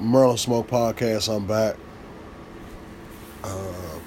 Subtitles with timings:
[0.00, 1.34] Merlin Smoke Podcast.
[1.34, 1.76] I'm back.
[3.44, 3.98] Uh,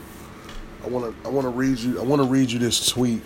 [0.83, 3.21] I want to I want to read you I want to read you this tweet.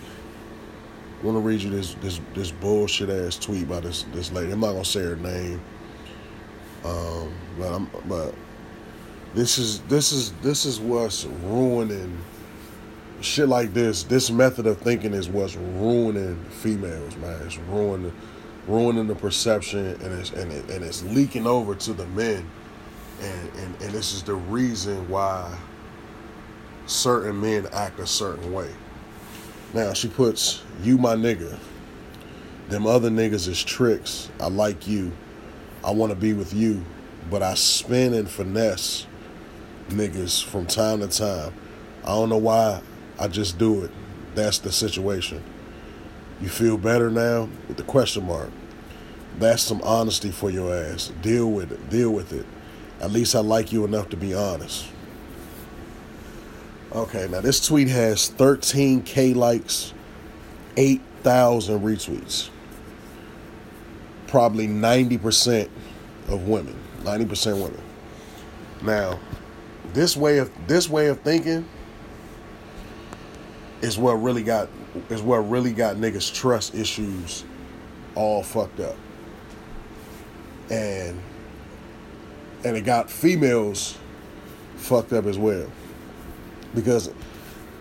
[1.20, 4.52] I want to read you this this this bullshit ass tweet by this this lady.
[4.52, 5.60] I'm not gonna say her name.
[6.84, 8.34] Um, but I'm but
[9.34, 12.18] this is this is this is what's ruining
[13.22, 14.02] shit like this.
[14.02, 17.40] This method of thinking is what's ruining females, man.
[17.46, 18.12] It's ruining
[18.68, 22.48] ruining the perception and it's and, it, and it's leaking over to the men.
[23.20, 25.58] And, and and this is the reason why
[26.86, 28.70] certain men act a certain way.
[29.74, 31.58] Now she puts you my nigga.
[32.68, 34.30] Them other niggas is tricks.
[34.40, 35.10] I like you.
[35.82, 36.84] I want to be with you
[37.30, 39.06] but i spin and finesse
[39.90, 41.52] niggas from time to time.
[42.04, 42.82] I don't know why.
[43.18, 43.90] I just do it.
[44.34, 45.42] That's the situation
[46.40, 48.50] you feel better now with the question mark
[49.38, 51.12] that's some honesty for your ass.
[51.22, 51.90] Deal with it.
[51.90, 52.44] Deal with it.
[53.00, 54.86] At least I like you enough to be honest.
[56.92, 59.92] Okay, now this tweet has 13k likes,
[60.76, 62.50] 8,000 retweets.
[64.26, 65.68] Probably 90%
[66.28, 66.76] of women.
[67.02, 67.80] 90% women.
[68.82, 69.20] Now,
[69.92, 71.66] this way of this way of thinking
[73.80, 74.68] is what really got
[75.08, 77.44] is what really got niggas trust issues
[78.14, 78.96] all fucked up.
[80.70, 81.20] And
[82.64, 83.96] and it got females
[84.76, 85.70] fucked up as well.
[86.74, 87.10] Because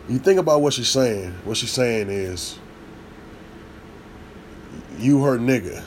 [0.07, 2.57] you think about what she's saying what she's saying is
[4.97, 5.83] you her nigga.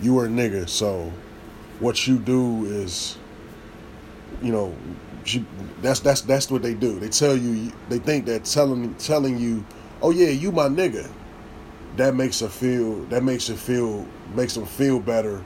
[0.00, 1.12] You her nigga so
[1.80, 3.16] what you do is
[4.42, 4.74] you know
[5.24, 5.44] she,
[5.82, 6.98] that's that's that's what they do.
[6.98, 9.64] They tell you they think that telling telling you
[10.02, 11.10] oh yeah you my nigga
[11.96, 15.42] that makes her feel that makes her feel makes them feel better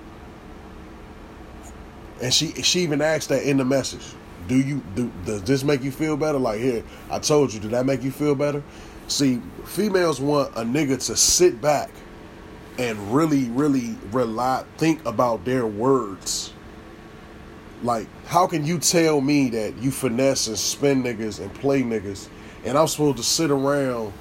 [2.21, 4.05] and she she even asked that in the message.
[4.49, 6.39] Do you do does this make you feel better?
[6.39, 8.63] Like here, I told you, did that make you feel better?
[9.09, 11.91] See, females want a nigga to sit back
[12.79, 16.53] and really, really rely think about their words.
[17.83, 22.29] Like, how can you tell me that you finesse and spin niggas and play niggas,
[22.65, 24.13] and I'm supposed to sit around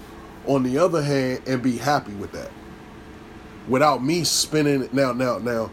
[0.45, 2.51] on the other hand and be happy with that?
[3.67, 5.71] Without me spinning it now, now, now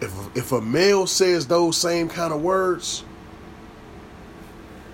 [0.00, 3.04] if if a male says those same kind of words,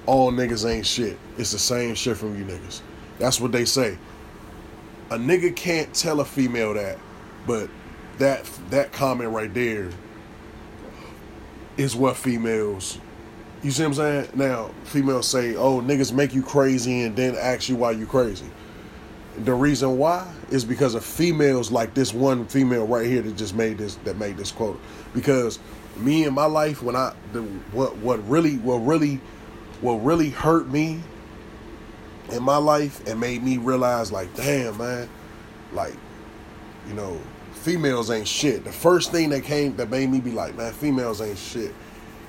[0.07, 1.19] all niggas ain't shit.
[1.37, 2.81] It's the same shit from you niggas.
[3.19, 3.99] That's what they say.
[5.11, 6.99] A nigga can't tell a female that,
[7.47, 7.69] but
[8.19, 9.91] that that comment right there
[11.77, 12.99] is what females
[13.63, 14.29] you see what I'm saying?
[14.35, 18.51] Now, females say, oh, niggas make you crazy and then ask you why you crazy.
[19.39, 23.55] The reason why is because of females like this one female right here that just
[23.55, 24.81] made this that made this quote.
[25.15, 25.59] Because
[25.97, 29.21] me in my life, when I the, what what really what really
[29.81, 31.01] what really hurt me
[32.31, 35.09] in my life and made me realize like, damn man,
[35.73, 35.95] like,
[36.89, 37.21] you know,
[37.53, 38.65] females ain't shit.
[38.65, 41.75] The first thing that came that made me be like, man, females ain't shit.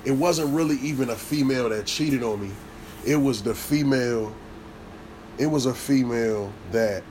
[0.04, 2.50] It wasn't really even a female that cheated on me.
[3.06, 4.34] It was the female
[5.38, 7.02] it was a female that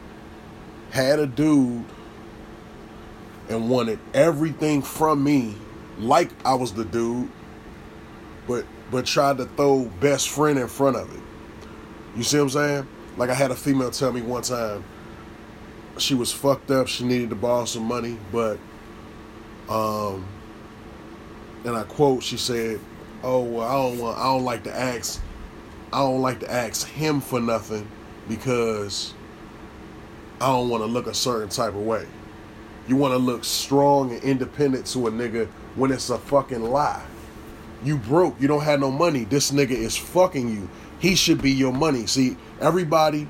[0.91, 1.85] had a dude
[3.49, 5.55] and wanted everything from me
[5.99, 7.29] like I was the dude,
[8.47, 11.21] but but tried to throw best friend in front of it.
[12.15, 12.87] You see what I'm saying?
[13.17, 14.83] Like I had a female tell me one time
[15.97, 18.57] she was fucked up, she needed to borrow some money, but
[19.69, 20.25] um
[21.65, 22.79] and I quote, she said,
[23.23, 25.21] Oh well I don't want I don't like to ask
[25.91, 27.87] I don't like to ask him for nothing
[28.27, 29.13] because
[30.39, 32.05] I don't want to look a certain type of way.
[32.87, 37.03] You want to look strong and independent to a nigga when it's a fucking lie.
[37.83, 39.25] You broke, you don't have no money.
[39.25, 40.69] This nigga is fucking you.
[40.99, 42.05] He should be your money.
[42.05, 43.27] See, everybody,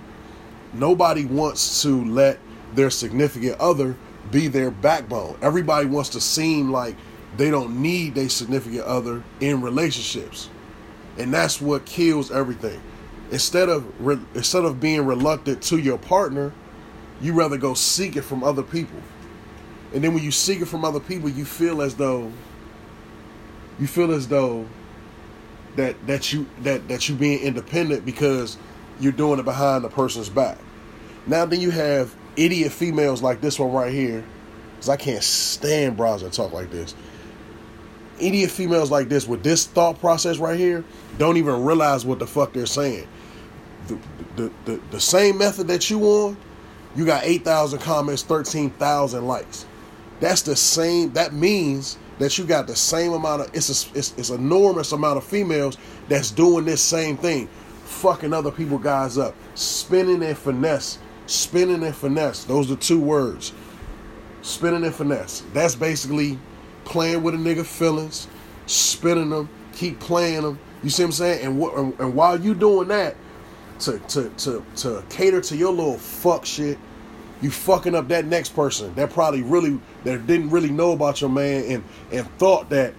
[0.73, 2.39] nobody wants to let
[2.73, 3.95] their significant other
[4.31, 5.37] be their backbone.
[5.41, 6.95] Everybody wants to seem like
[7.37, 10.49] they don't need their significant other in relationships.
[11.17, 12.81] And that's what kills everything
[13.33, 16.53] instead of re- instead of being reluctant to your partner,
[17.19, 18.99] you rather go seek it from other people.
[19.93, 22.31] And then when you seek it from other people, you feel as though
[23.79, 24.67] you feel as though
[25.75, 28.57] that that you that that you being independent because
[28.99, 30.59] you're doing it behind the person's back.
[31.25, 34.23] Now then you have idiot females like this one right here,
[34.75, 36.93] because I can't stand bras that talk like this.
[38.19, 40.83] Idiot females like this with this thought process right here
[41.17, 43.07] don't even realize what the fuck they're saying
[43.87, 46.37] the, the, the, same method that you on,
[46.95, 49.65] you got 8,000 comments, 13,000 likes.
[50.19, 54.13] That's the same, that means that you got the same amount of it's a, it's
[54.17, 55.77] it's enormous amount of females
[56.07, 57.47] that's doing this same thing,
[57.85, 62.43] fucking other people guys up, spinning and finesse, spinning and finesse.
[62.43, 63.53] Those are two words,
[64.41, 65.43] spinning and finesse.
[65.53, 66.37] That's basically
[66.85, 68.27] playing with a nigga feelings,
[68.67, 70.59] spinning them, keep playing them.
[70.83, 71.45] You see what I'm saying?
[71.45, 73.15] And what and, and while you doing that,
[73.85, 76.77] to to to to cater to your little fuck shit
[77.41, 81.29] you fucking up that next person that probably really that didn't really know about your
[81.29, 82.93] man and and thought that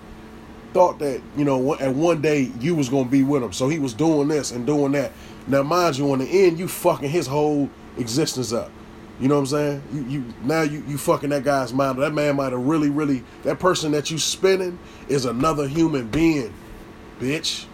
[0.75, 3.53] thought that you know at one day you was gonna be with him.
[3.53, 5.13] So he was doing this and doing that.
[5.47, 8.71] Now mind you on the end you fucking his whole existence up.
[9.21, 9.83] You know what i'm saying?
[9.93, 13.23] You, you now you, you fucking that guy's mind that man might have really really
[13.45, 14.79] that person that you spinning
[15.09, 16.53] is another human being
[17.21, 17.67] bitch.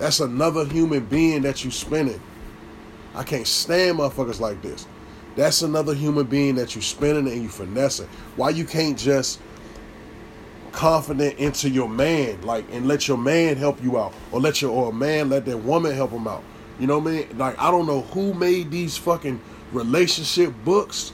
[0.00, 2.20] That's another human being that you spinning
[3.14, 4.86] i can't stand motherfuckers like this
[5.36, 8.08] that's another human being that you spinning and you finessing.
[8.36, 9.40] Why you can't just
[10.72, 14.70] confident into your man, like and let your man help you out, or let your
[14.70, 16.42] or a man let that woman help him out.
[16.78, 17.38] You know what I mean?
[17.38, 19.40] Like I don't know who made these fucking
[19.72, 21.12] relationship books,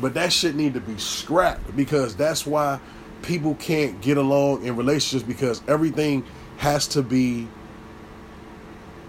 [0.00, 2.80] but that shit need to be scrapped because that's why
[3.22, 6.24] people can't get along in relationships because everything
[6.56, 7.48] has to be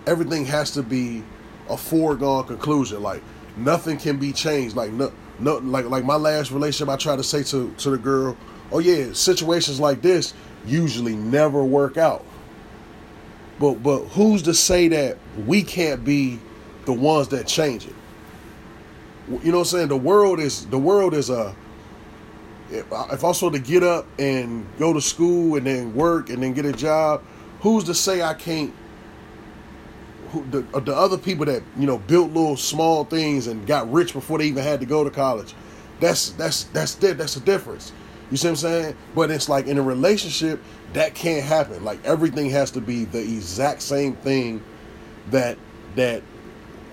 [0.07, 1.23] everything has to be
[1.69, 3.01] a foregone conclusion.
[3.01, 3.21] Like
[3.57, 4.75] nothing can be changed.
[4.75, 7.97] Like no, no, like like my last relationship, I tried to say to to the
[7.97, 8.37] girl,
[8.71, 10.33] "Oh yeah, situations like this
[10.65, 12.25] usually never work out."
[13.59, 16.39] But but who's to say that we can't be
[16.85, 17.95] the ones that change it?
[19.27, 19.87] You know what I'm saying?
[19.87, 21.55] The world is the world is a.
[22.71, 26.53] If, I'm supposed to get up and go to school and then work and then
[26.53, 27.23] get a job,
[27.61, 28.73] who's to say I can't
[30.35, 33.91] who, the, uh, the other people that you know built little small things and got
[33.91, 35.53] rich before they even had to go to college.
[35.99, 37.93] That's that's that's that's a difference.
[38.31, 38.97] You see what I'm saying?
[39.13, 40.61] But it's like in a relationship
[40.93, 41.83] that can't happen.
[41.83, 44.63] Like everything has to be the exact same thing
[45.31, 45.57] that
[45.95, 46.21] that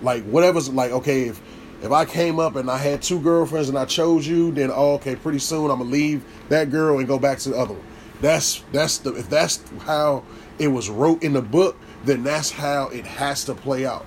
[0.01, 1.41] like whatever's like okay if
[1.81, 4.93] if I came up and I had two girlfriends and I chose you, then oh,
[4.93, 7.83] okay, pretty soon I'm gonna leave that girl and go back to the other one.
[8.21, 10.23] That's that's the if that's how
[10.59, 14.05] it was wrote in the book, then that's how it has to play out.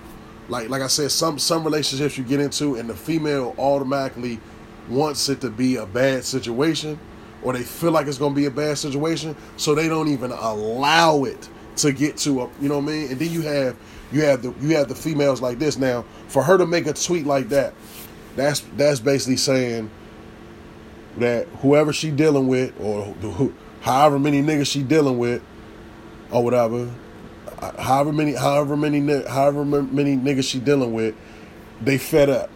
[0.49, 4.41] Like like I said, some some relationships you get into and the female automatically
[4.89, 6.99] wants it to be a bad situation
[7.43, 11.25] or they feel like it's gonna be a bad situation, so they don't even allow
[11.25, 13.11] it to get to a you know what I mean?
[13.11, 13.77] And then you have
[14.13, 16.05] you have the you have the females like this now.
[16.29, 17.75] For her to make a tweet like that,
[18.35, 19.91] that's that's basically saying
[21.19, 23.15] that whoever she dealing with or
[23.81, 25.43] however many niggas she dealing with
[26.31, 26.91] or whatever,
[27.61, 31.15] however many, however many, however many niggas she dealing with,
[31.81, 32.51] they fed up.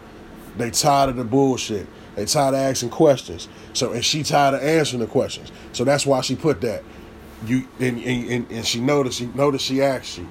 [0.57, 1.87] They tired of the bullshit.
[2.15, 3.47] They tired of asking questions.
[3.73, 5.51] So and she tired of answering the questions.
[5.73, 6.83] So that's why she put that.
[7.45, 9.19] You and and, and she noticed.
[9.19, 9.65] She noticed.
[9.65, 10.27] She asked you.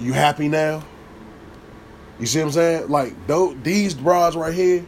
[0.00, 0.84] You happy now?
[2.18, 2.88] You see what I'm saying?
[2.88, 4.84] Like those, these bras right here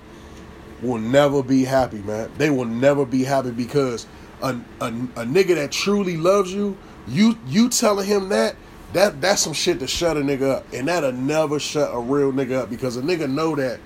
[0.83, 2.31] will never be happy, man.
[2.39, 4.07] They will never be happy because
[4.43, 6.77] a, a, a nigga that truly loves you
[7.09, 8.57] you you telling him that
[8.93, 12.33] that that's some shit to shut a nigga up, and that'll never shut a real
[12.33, 13.79] nigga up because a nigga know that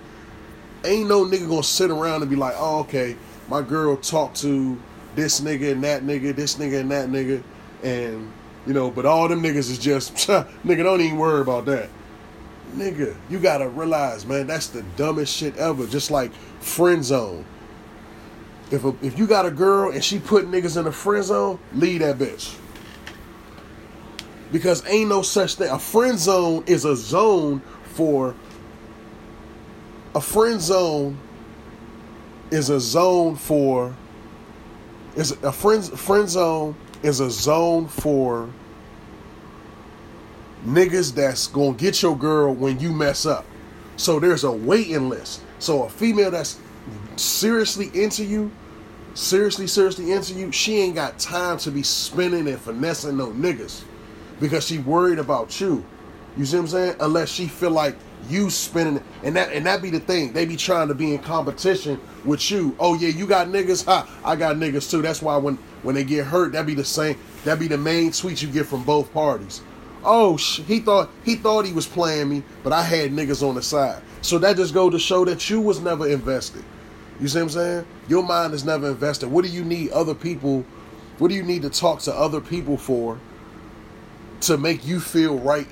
[0.84, 3.16] ain't no nigga gonna sit around and be like, oh okay,
[3.49, 4.81] my girl talked to
[5.14, 7.43] this nigga and that nigga, this nigga and that nigga,
[7.82, 8.32] and
[8.67, 10.82] you know, but all them niggas is just nigga.
[10.82, 11.91] Don't even worry about that,
[12.74, 13.15] nigga.
[13.29, 15.86] You gotta realize, man, that's the dumbest shit ever.
[15.86, 17.44] Just like friend zone.
[18.70, 21.58] If a, if you got a girl and she put niggas in a friend zone,
[21.74, 22.56] leave that bitch
[24.55, 25.69] because ain't no such thing.
[25.69, 27.61] A friend zone is a zone
[27.94, 28.37] for
[30.15, 31.19] a friend zone
[32.53, 33.96] is a zone for
[35.17, 38.49] is a friend friend zone is a zone for
[40.65, 43.44] niggas that's gonna get your girl when you mess up.
[43.96, 45.43] So there's a waiting list.
[45.58, 46.61] So a female that's
[47.17, 48.53] seriously into you,
[49.15, 53.82] seriously, seriously into you, she ain't got time to be spinning and finessing no niggas
[54.44, 55.82] because she worried about you.
[56.36, 56.96] You see what I'm saying?
[57.01, 57.96] Unless she feel like
[58.29, 60.34] you spending and that and that be the thing.
[60.34, 62.77] They be trying to be in competition with you.
[62.79, 63.86] Oh yeah, you got niggas.
[63.86, 65.01] Ha, I got niggas too.
[65.01, 67.19] That's why when when they get hurt, that be the same.
[67.44, 69.63] That be the main tweet you get from both parties.
[70.05, 73.55] Oh, sh- he thought he thought he was playing me, but I had niggas on
[73.55, 74.03] the side.
[74.20, 76.65] So that just go to show that you was never invested.
[77.19, 77.86] You see what I'm saying?
[78.08, 79.31] Your mind is never invested.
[79.31, 80.67] What do you need other people?
[81.17, 83.19] What do you need to talk to other people for?
[84.46, 85.69] To make you feel right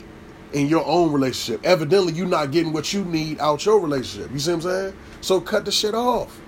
[0.53, 1.65] in your own relationship.
[1.65, 4.31] Evidently, you're not getting what you need out your relationship.
[4.33, 4.97] You see what I'm saying?
[5.21, 6.41] So cut the shit off.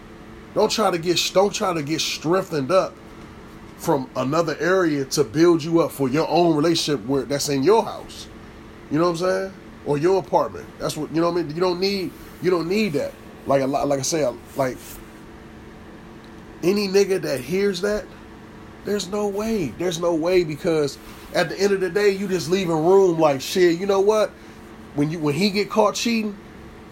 [0.55, 2.95] Don't try to get don't try to get strengthened up
[3.77, 7.85] from another area to build you up for your own relationship where that's in your
[7.85, 8.29] house.
[8.91, 9.53] You know what I'm saying?
[9.85, 10.67] Or your apartment.
[10.79, 11.55] That's what you know what I mean?
[11.55, 12.11] You don't need
[12.43, 13.13] you don't need that.
[13.47, 14.27] Like a lot like I say
[14.57, 14.77] like
[16.63, 18.07] any nigga that hears that,
[18.85, 19.69] there's no way.
[19.79, 20.99] There's no way because
[21.35, 23.79] at the end of the day, you just leaving room like shit.
[23.79, 24.31] You know what?
[24.95, 26.37] When you when he get caught cheating,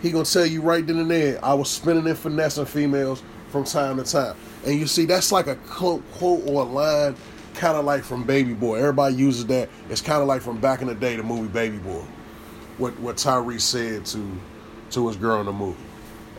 [0.03, 1.43] he gonna tell you right then and there.
[1.45, 5.47] I was spinning and finessing females from time to time, and you see that's like
[5.47, 7.15] a quote, quote or a line,
[7.55, 8.79] kind of like from Baby Boy.
[8.79, 9.69] Everybody uses that.
[9.89, 12.03] It's kind of like from back in the day, the movie Baby Boy.
[12.79, 14.41] What what Tyrese said to
[14.91, 15.79] to his girl in the movie,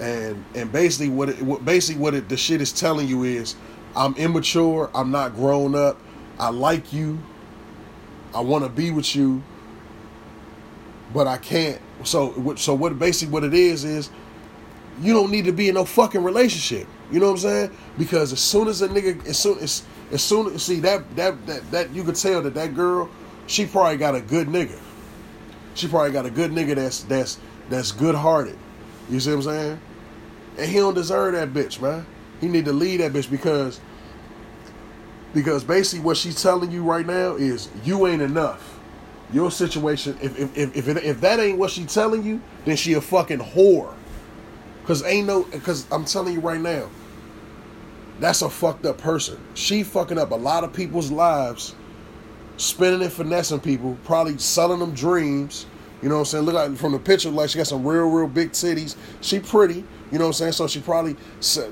[0.01, 3.55] and and basically what it what basically what it, the shit is telling you is,
[3.95, 4.91] I'm immature.
[4.93, 5.97] I'm not grown up.
[6.37, 7.19] I like you.
[8.33, 9.43] I want to be with you,
[11.13, 11.79] but I can't.
[12.03, 12.97] So, so what?
[12.97, 14.09] Basically, what it is is,
[15.01, 16.87] you don't need to be in no fucking relationship.
[17.11, 17.71] You know what I'm saying?
[17.97, 21.45] Because as soon as a nigga, as soon as as soon as see that that
[21.47, 23.09] that that you could tell that that girl,
[23.47, 24.79] she probably got a good nigga.
[25.75, 28.57] She probably got a good nigga that's that's that's good hearted.
[29.09, 29.81] You see what I'm saying?
[30.57, 32.05] And he don't deserve that bitch, man.
[32.41, 33.79] He need to leave that bitch because
[35.33, 38.79] because basically what she's telling you right now is you ain't enough.
[39.31, 42.75] Your situation, if if if if, it, if that ain't what she's telling you, then
[42.75, 43.93] she a fucking whore.
[44.85, 46.89] Cause ain't no, cause I'm telling you right now,
[48.19, 49.39] that's a fucked up person.
[49.53, 51.73] She fucking up a lot of people's lives,
[52.57, 55.65] spinning and finessing people, probably selling them dreams.
[56.01, 56.43] You know what I'm saying?
[56.43, 58.97] Look like from the picture, like she got some real, real big titties.
[59.21, 59.85] She pretty.
[60.13, 60.51] You know what I'm saying?
[60.51, 61.15] So she probably,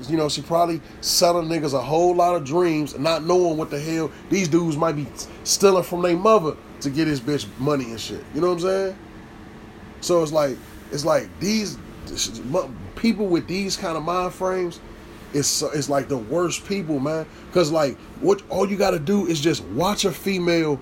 [0.08, 3.78] you know, she probably selling niggas a whole lot of dreams, not knowing what the
[3.78, 5.06] hell these dudes might be
[5.44, 8.24] stealing from their mother to get his bitch money and shit.
[8.34, 8.98] You know what I'm saying?
[10.00, 10.58] So it's like,
[10.90, 11.78] it's like these
[12.96, 14.80] people with these kind of mind frames.
[15.32, 17.26] It's it's like the worst people, man.
[17.52, 20.80] Cause like what all you got to do is just watch a female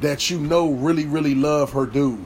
[0.00, 2.24] that you know really really love her dude.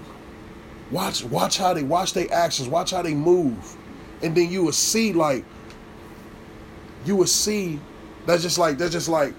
[0.93, 3.77] Watch watch how they watch their actions, watch how they move
[4.23, 5.45] and then you would see like
[7.05, 7.81] you would see
[8.27, 9.35] that's just like that's just like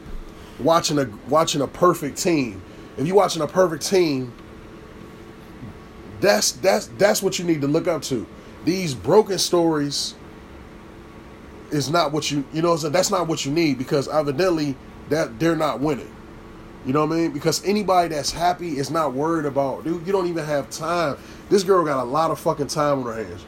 [0.60, 2.62] watching a watching a perfect team.
[2.98, 4.34] If you're watching a perfect team,
[6.20, 8.26] that's that's that's what you need to look up to.
[8.66, 10.16] These broken stories
[11.72, 14.76] is not what you you know so that's not what you need because evidently
[15.10, 16.14] that they're not winning.
[16.86, 17.32] You know what I mean?
[17.32, 21.18] Because anybody that's happy is not worried about dude, you don't even have time.
[21.50, 23.46] This girl got a lot of fucking time on her hands.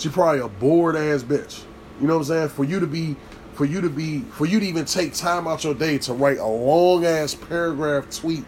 [0.00, 1.62] She probably a bored ass bitch.
[2.00, 2.48] You know what I'm saying?
[2.48, 3.16] For you to be,
[3.52, 6.38] for you to be, for you to even take time out your day to write
[6.38, 8.44] a long ass paragraph tweet,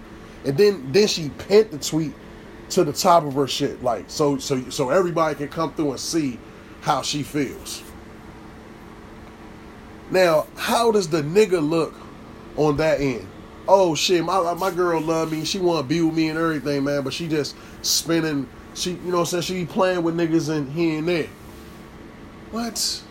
[0.47, 2.15] and then then she pent the tweet
[2.71, 6.01] to the top of her shit, like so so so everybody can come through and
[6.01, 6.39] see
[6.81, 7.83] how she feels.
[10.11, 11.95] Now, how does the nigga look
[12.57, 13.27] on that end?
[13.69, 15.45] Oh shit, my my girl love me.
[15.45, 17.03] She want to be with me and everything, man.
[17.03, 18.49] But she just spinning.
[18.73, 21.29] She, you know, what I'm saying she playing with niggas and here and there.
[22.53, 23.03] What?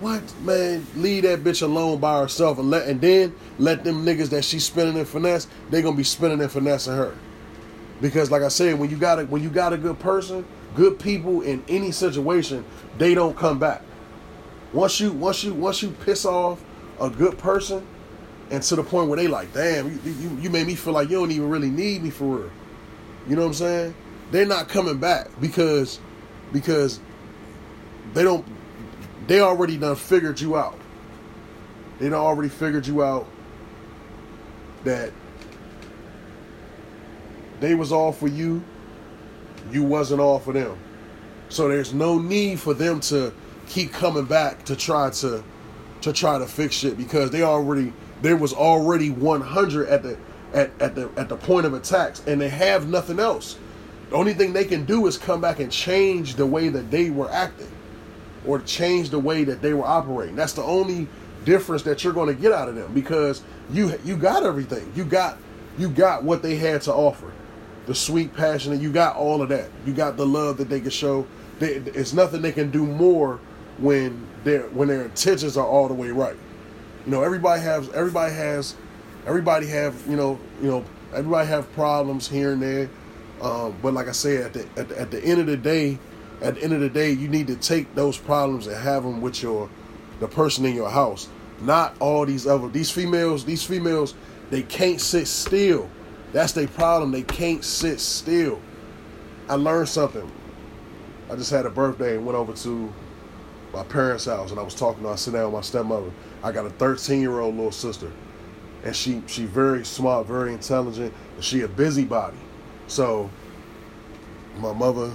[0.00, 0.86] What man?
[0.96, 4.64] Leave that bitch alone by herself and let and then let them niggas that she's
[4.64, 7.14] spinning and finesse, they gonna be spinning and finessing her.
[8.00, 10.98] Because like I said, when you got a when you got a good person, good
[10.98, 12.64] people in any situation,
[12.96, 13.82] they don't come back.
[14.72, 16.62] Once you once you once you piss off
[16.98, 17.86] a good person,
[18.50, 21.10] and to the point where they like, damn, you, you, you made me feel like
[21.10, 22.50] you don't even really need me for real.
[23.28, 23.94] You know what I'm saying?
[24.30, 26.00] They're not coming back because
[26.52, 27.00] because
[28.16, 28.46] they don't.
[29.26, 30.78] They already done figured you out.
[31.98, 33.28] They done already figured you out
[34.84, 35.12] that
[37.60, 38.64] they was all for you.
[39.70, 40.78] You wasn't all for them.
[41.50, 43.34] So there's no need for them to
[43.68, 45.44] keep coming back to try to
[46.00, 47.92] to try to fix shit because they already
[48.22, 50.16] there was already 100 at the
[50.54, 53.58] at, at the at the point of attacks and they have nothing else.
[54.08, 57.10] The only thing they can do is come back and change the way that they
[57.10, 57.75] were acting
[58.46, 60.36] or change the way that they were operating.
[60.36, 61.08] That's the only
[61.44, 64.92] difference that you're going to get out of them because you you got everything.
[64.94, 65.38] You got
[65.78, 67.32] you got what they had to offer.
[67.86, 69.70] The sweet passion and you got all of that.
[69.84, 71.26] You got the love that they can show.
[71.58, 73.40] They, it's nothing they can do more
[73.78, 76.36] when their when their intentions are all the way right.
[77.04, 78.74] You know, everybody has everybody has
[79.26, 82.90] everybody have, you know, you know, everybody have problems here and there.
[83.40, 85.98] Um, but like I said, at the, at the at the end of the day,
[86.42, 89.20] at the end of the day, you need to take those problems and have them
[89.22, 89.70] with your
[90.20, 91.28] the person in your house.
[91.60, 93.44] Not all these other these females.
[93.44, 94.14] These females
[94.50, 95.90] they can't sit still.
[96.32, 97.12] That's their problem.
[97.12, 98.60] They can't sit still.
[99.48, 100.30] I learned something.
[101.30, 102.92] I just had a birthday and went over to
[103.72, 106.12] my parents' house and I was talking to I sit down with my stepmother.
[106.42, 108.12] I got a 13 year old little sister.
[108.84, 111.14] and she she very smart, very intelligent.
[111.36, 112.38] And she a busybody,
[112.88, 113.30] so
[114.58, 115.14] my mother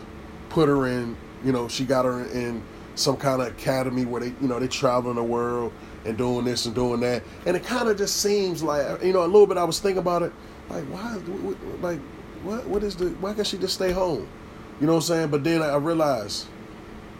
[0.51, 1.17] put her in.
[1.43, 2.63] You know, she got her in
[2.95, 5.73] some kind of academy where they, you know, they traveling the world
[6.05, 7.23] and doing this and doing that.
[7.45, 9.57] And it kind of just seems like, you know, a little bit.
[9.57, 10.31] I was thinking about it,
[10.69, 11.15] like why,
[11.81, 11.99] like
[12.43, 13.09] what, what is the?
[13.21, 14.27] Why can't she just stay home?
[14.79, 15.29] You know what I'm saying?
[15.29, 16.47] But then I realized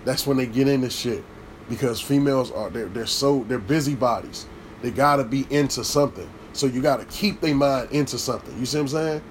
[0.04, 1.24] that's when they get into shit
[1.70, 4.46] because females are they're they're so they're busybodies.
[4.82, 6.30] They gotta be into something.
[6.54, 8.58] So you gotta keep their mind into something.
[8.60, 9.22] You see what I'm saying?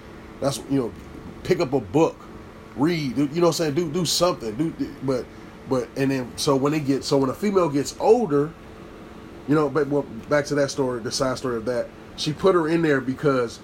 [0.41, 0.93] That's you know,
[1.43, 2.17] pick up a book,
[2.81, 3.17] read.
[3.17, 3.75] You know what I'm saying?
[3.75, 4.55] Do do something.
[4.57, 5.25] Do but
[5.69, 8.51] but and then so when they get so when a female gets older,
[9.47, 9.69] you know.
[9.69, 11.89] But well, back to that story, the side story of that.
[12.17, 13.61] She put her in there because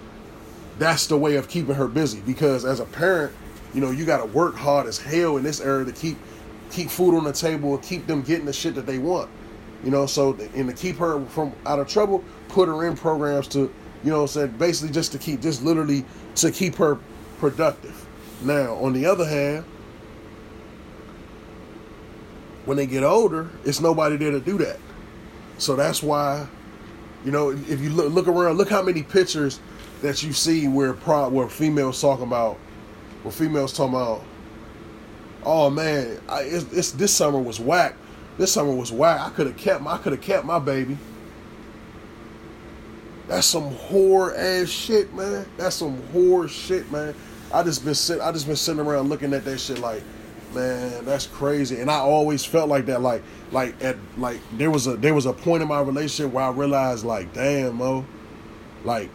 [0.79, 2.21] that's the way of keeping her busy.
[2.21, 3.33] Because as a parent,
[3.73, 6.17] you know, you got to work hard as hell in this era to keep
[6.71, 9.29] keep food on the table and keep them getting the shit that they want.
[9.83, 13.47] You know, so and to keep her from out of trouble, put her in programs
[13.49, 13.71] to,
[14.03, 16.03] you know, said basically just to keep just literally
[16.35, 16.97] to keep her
[17.39, 18.06] productive.
[18.41, 19.65] Now, on the other hand,
[22.65, 24.77] when they get older, it's nobody there to do that.
[25.57, 26.47] So that's why,
[27.25, 29.59] you know, if you look, look around, look how many pictures
[30.01, 32.57] that you see where pro, where females talking about,
[33.23, 34.23] where females talking about,
[35.43, 37.95] oh man, I, it's, it's this summer was whack.
[38.37, 39.21] This summer was whack.
[39.21, 40.97] I could have kept I could have kept my baby.
[43.27, 45.45] That's some whore ass shit, man.
[45.57, 47.15] That's some whore shit, man.
[47.53, 50.03] I just been sit, I just been sitting around looking at that shit like,
[50.53, 51.79] man, that's crazy.
[51.79, 55.25] And I always felt like that, like, like at, like there was a there was
[55.25, 58.05] a point in my relationship where I realized, like, damn, mo,
[58.83, 59.09] like,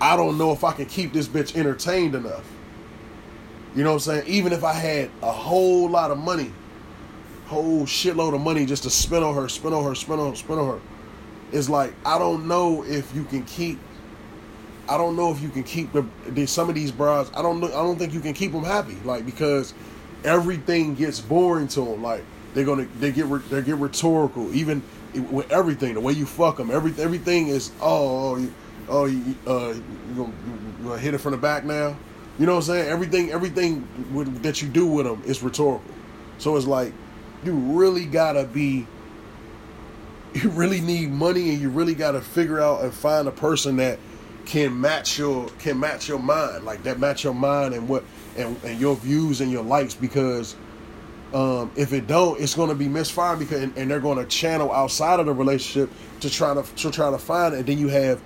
[0.00, 2.44] I don't know if I can keep this bitch entertained enough.
[3.74, 4.26] You know what I'm saying?
[4.26, 6.52] Even if I had a whole lot of money,
[7.46, 10.60] whole shitload of money just to spend on her, spend on her, spend on, spend
[10.60, 10.80] on her,
[11.52, 13.78] it's like I don't know if you can keep.
[14.88, 17.30] I don't know if you can keep the, some of these bras.
[17.34, 17.66] I don't know.
[17.68, 19.74] I don't think you can keep them happy, like because
[20.24, 22.02] everything gets boring to them.
[22.02, 22.24] Like
[22.54, 24.52] they're gonna they get they get rhetorical.
[24.54, 24.82] Even
[25.30, 28.50] with everything, the way you fuck them, every everything is oh oh,
[28.88, 30.32] oh you, uh, you gonna,
[30.78, 31.96] you gonna hit it from the back now.
[32.38, 32.88] You know what I'm saying?
[32.88, 35.82] Everything everything with, that you do with them is rhetorical.
[36.38, 36.92] So it's like
[37.44, 38.86] you really gotta be.
[40.34, 43.98] You really need money, and you really gotta figure out and find a person that
[44.48, 48.02] can match your can match your mind, like that match your mind and what
[48.36, 50.56] and, and your views and your likes because
[51.34, 54.24] um, if it don't, it's going to be misfired because and, and they're going to
[54.24, 57.58] channel outside of the relationship to try to to try to find it.
[57.58, 58.22] And then you have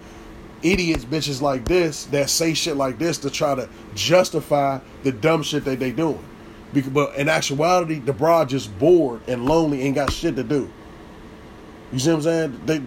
[0.62, 5.42] idiots, bitches like this that say shit like this to try to justify the dumb
[5.42, 6.24] shit that they doing.
[6.72, 10.70] Because, but in actuality, the broad just bored and lonely, ain't got shit to do.
[11.92, 12.60] You see what I'm saying?
[12.64, 12.82] They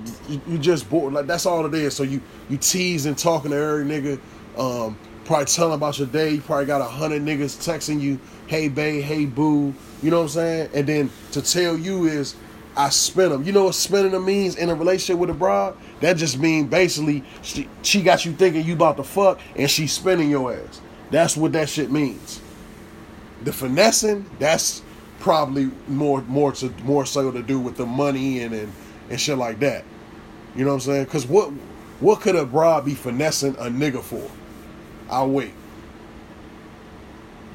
[0.47, 1.13] you just bored.
[1.13, 1.95] Like that's all it is.
[1.95, 4.19] So you you tease and talking to every nigga.
[4.57, 6.31] Um, probably telling about your day.
[6.31, 9.73] You probably got a hundred niggas texting you, hey babe, hey boo.
[10.01, 10.69] You know what I'm saying?
[10.73, 12.35] And then to tell you is,
[12.77, 13.43] I spent them.
[13.43, 15.75] You know what spending them means in a relationship with a broad?
[16.01, 19.93] That just means basically she, she got you thinking you about to fuck and she's
[19.93, 20.81] spending your ass.
[21.11, 22.41] That's what that shit means.
[23.43, 24.81] The finessing, that's
[25.19, 28.71] probably more more to more so to do with the money and and,
[29.09, 29.83] and shit like that.
[30.55, 31.05] You know what I'm saying?
[31.07, 31.51] Cause what
[31.99, 34.29] what could a broad be finessing a nigga for?
[35.09, 35.53] I'll wait.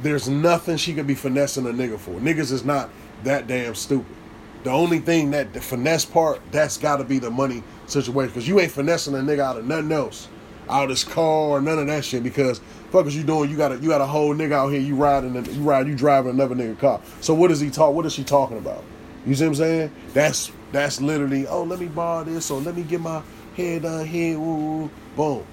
[0.03, 2.13] There's nothing she could be finessing a nigga for.
[2.13, 2.91] Niggas is not
[3.25, 4.17] that damn stupid.
[4.63, 8.31] The only thing that the finesse part, that's got to be the money situation.
[8.31, 10.29] Because you ain't finessing a nigga out of nothing else,
[10.69, 12.23] out of this car or none of that shit.
[12.23, 12.61] Because
[12.91, 13.51] fuck is you doing?
[13.51, 14.81] You got a you got a whole nigga out here.
[14.81, 17.01] You riding you ride you driving another nigga car.
[17.21, 17.95] So what is he talk?
[17.95, 18.85] What is she talking about?
[19.27, 19.93] You see what I'm saying?
[20.15, 21.47] That's that's literally.
[21.47, 23.23] Oh, let me borrow this or let me get my
[23.57, 24.37] head uh, down here.
[24.39, 25.45] Ooh, boom.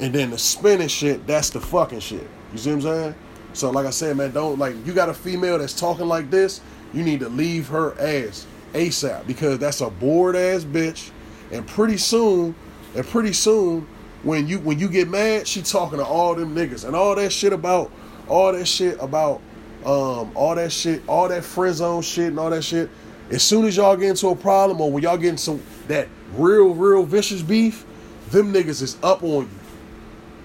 [0.00, 2.28] And then the spinning shit, that's the fucking shit.
[2.52, 3.14] You see what I'm saying?
[3.52, 6.60] So like I said, man, don't like you got a female that's talking like this,
[6.92, 11.10] you need to leave her ass ASAP because that's a bored ass bitch.
[11.50, 12.54] And pretty soon,
[12.94, 13.88] and pretty soon,
[14.22, 17.32] when you when you get mad, she talking to all them niggas and all that
[17.32, 17.90] shit about
[18.28, 19.40] all that shit about
[19.84, 22.90] um all that shit, all that friend zone shit and all that shit.
[23.30, 26.74] As soon as y'all get into a problem or when y'all get into that real,
[26.74, 27.84] real vicious beef,
[28.30, 29.58] them niggas is up on you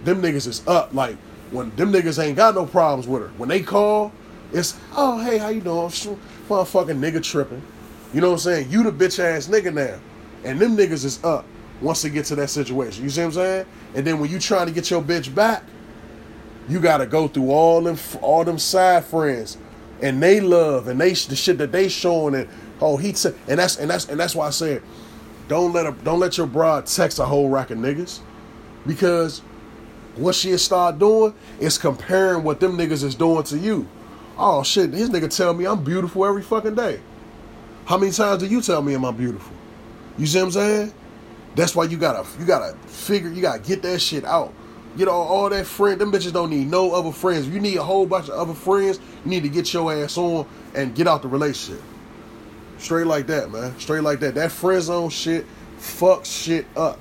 [0.04, 0.94] them niggas is up.
[0.94, 1.18] Like
[1.52, 3.28] when them niggas ain't got no problems with her.
[3.38, 4.12] When they call,
[4.52, 5.88] it's oh hey how you doing?
[5.88, 7.62] Motherfucking nigga tripping.
[8.14, 8.70] You know what I'm saying?
[8.70, 10.00] You the bitch ass nigga now,
[10.44, 11.46] and them niggas is up
[11.82, 13.04] once they get to that situation.
[13.04, 13.66] You see what I'm saying?
[13.96, 15.64] And then when you trying to get your bitch back,
[16.70, 19.58] you got to go through all them all them side friends,
[20.02, 22.50] and they love and they the shit that they showing and
[22.82, 24.82] oh he t- and that's and that's and that's why I said,
[25.48, 28.20] don't let a don't let your broad text a whole rack of niggas
[28.86, 29.40] Because
[30.16, 33.88] what she'll start doing is comparing what them niggas is doing to you.
[34.38, 37.00] Oh shit, his nigga tell me I'm beautiful every fucking day.
[37.86, 39.54] How many times do you tell me am I beautiful?
[40.18, 40.94] You see what I'm saying?
[41.56, 44.54] That's why you gotta you gotta figure you gotta get that shit out.
[44.96, 47.48] You know, all that friend, them bitches don't need no other friends.
[47.48, 50.48] You need a whole bunch of other friends, you need to get your ass on
[50.76, 51.84] and get out the relationship.
[52.78, 53.78] Straight like that, man.
[53.80, 54.36] Straight like that.
[54.36, 55.46] That friend zone shit
[55.80, 57.00] fucks shit up.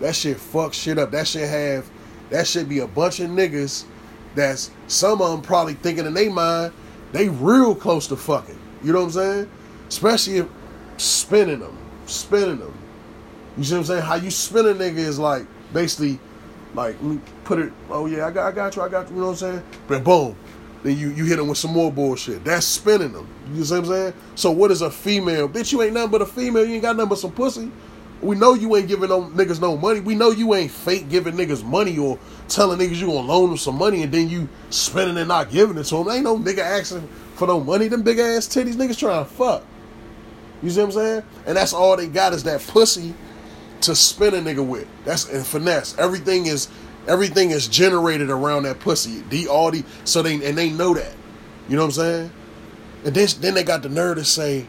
[0.00, 1.10] That shit fucks shit up.
[1.12, 1.88] That shit have
[2.30, 3.84] that should be a bunch of niggas
[4.34, 6.72] that's some of them probably thinking in their mind
[7.12, 8.58] they real close to fucking.
[8.82, 9.50] You know what I'm saying?
[9.88, 10.48] Especially if
[10.96, 12.76] spinning them, spinning them.
[13.56, 14.02] You see what I'm saying?
[14.02, 16.18] How you spin a nigga is like basically
[16.74, 17.72] like me put it.
[17.90, 19.14] Oh yeah, I got, I got you, I got you.
[19.14, 19.62] You know what I'm saying?
[19.86, 20.36] But boom,
[20.82, 22.44] then you you hit them with some more bullshit.
[22.44, 23.28] That's spinning them.
[23.52, 24.14] You see what I'm saying?
[24.34, 25.48] So what is a female?
[25.48, 26.64] Bitch, you ain't nothing but a female.
[26.64, 27.70] You ain't got nothing but some pussy.
[28.20, 30.00] We know you ain't giving no niggas no money.
[30.00, 33.58] We know you ain't fake giving niggas money or telling niggas you gonna loan them
[33.58, 36.08] some money and then you spending and not giving it to them.
[36.08, 37.88] Ain't no nigga asking for no money.
[37.88, 39.64] Them big ass titties niggas trying to fuck.
[40.62, 41.22] You see what I'm saying?
[41.46, 43.14] And that's all they got is that pussy
[43.82, 44.86] to spin a nigga with.
[45.04, 45.96] That's and finesse.
[45.98, 46.68] Everything is
[47.06, 49.22] everything is generated around that pussy.
[49.30, 51.14] The all the so they and they know that.
[51.68, 52.30] You know what I'm saying?
[53.04, 54.66] And then then they got the nerve to say,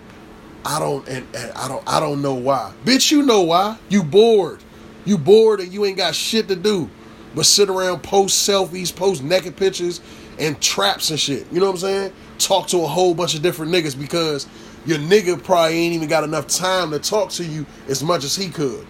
[0.65, 2.73] I don't and, and I don't I don't know why.
[2.83, 3.77] Bitch, you know why.
[3.89, 4.61] You bored.
[5.05, 6.89] You bored and you ain't got shit to do.
[7.35, 10.01] But sit around, post selfies, post naked pictures,
[10.39, 11.45] and traps and shit.
[11.51, 12.13] You know what I'm saying?
[12.39, 14.47] Talk to a whole bunch of different niggas because
[14.85, 18.35] your nigga probably ain't even got enough time to talk to you as much as
[18.35, 18.85] he could.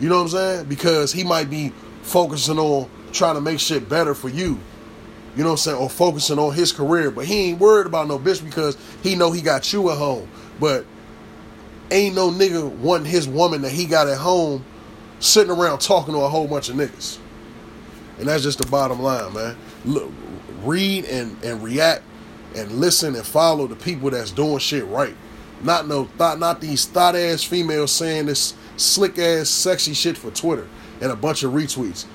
[0.00, 0.64] You know what I'm saying?
[0.66, 4.58] Because he might be focusing on trying to make shit better for you.
[5.36, 5.78] You know what I'm saying?
[5.78, 7.10] Or focusing on his career.
[7.10, 10.28] But he ain't worried about no bitch because he know he got you at home.
[10.60, 10.86] But
[11.90, 14.64] ain't no nigga wanting his woman that he got at home
[15.20, 17.18] sitting around talking to a whole bunch of niggas.
[18.18, 19.56] And that's just the bottom line, man.
[19.84, 20.10] Look,
[20.62, 22.02] read and, and react
[22.54, 25.16] and listen and follow the people that's doing shit right.
[25.62, 30.30] Not no thought not these thought ass females saying this slick ass sexy shit for
[30.30, 30.66] Twitter
[31.00, 32.06] and a bunch of retweets.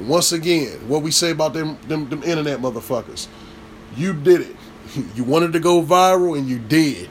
[0.00, 3.28] Once again, what we say about them them, them internet motherfuckers.
[3.96, 4.56] You did it.
[5.14, 7.08] You wanted to go viral and you did.